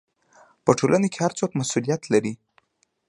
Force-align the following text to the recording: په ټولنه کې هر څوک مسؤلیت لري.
په 0.65 0.71
ټولنه 0.79 1.07
کې 1.13 1.19
هر 1.25 1.31
څوک 1.39 1.51
مسؤلیت 1.59 2.01
لري. 2.13 2.33